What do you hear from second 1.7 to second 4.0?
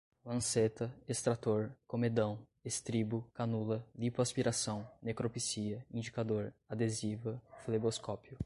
comedão, estribo, canula,